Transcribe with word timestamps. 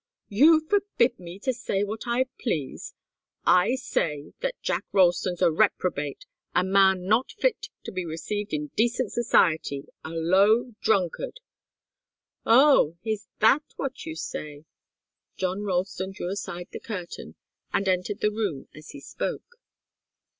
You 0.29 0.61
forbid 0.67 1.19
me 1.19 1.37
to 1.41 1.53
say 1.53 1.83
what 1.83 2.07
I 2.07 2.25
please! 2.39 2.95
I 3.45 3.75
say 3.75 4.33
that 4.41 4.59
John 4.59 4.81
Ralston's 4.91 5.43
a 5.43 5.51
reprobate, 5.51 6.25
a 6.55 6.63
man 6.63 7.05
not 7.05 7.33
fit 7.33 7.69
to 7.83 7.91
be 7.91 8.03
received 8.03 8.51
in 8.51 8.71
decent 8.75 9.11
society, 9.11 9.85
a 10.03 10.09
low 10.09 10.73
drunkard" 10.81 11.39
"Oh! 12.63 12.97
Is 13.03 13.27
that 13.41 13.61
what 13.75 14.07
you 14.07 14.15
say?" 14.15 14.65
John 15.37 15.61
Ralston 15.61 16.13
drew 16.13 16.29
aside 16.31 16.69
the 16.71 16.79
curtain, 16.79 17.35
and 17.71 17.87
entered 17.87 18.21
the 18.21 18.31
room 18.31 18.69
as 18.73 18.89
he 18.89 18.99
spoke. 19.01 19.57